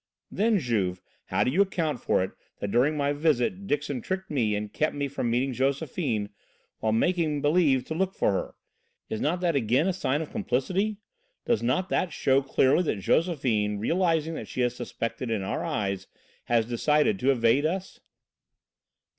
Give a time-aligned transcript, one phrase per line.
[0.31, 4.55] "Then, Juve, how do you account for it that during my visit Dixon tricked me
[4.55, 6.31] and kept me from meeting Josephine
[6.79, 8.55] while making believe to look for her?
[9.11, 10.97] Is not that again a sign of complicity?
[11.45, 16.07] Does not that show clearly that Josephine, realising that she is suspected in our eyes,
[16.45, 17.99] has decided to evade us?"